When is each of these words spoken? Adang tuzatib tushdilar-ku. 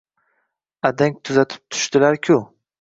Adang 0.89 1.19
tuzatib 1.29 1.63
tushdilar-ku. 1.71 2.43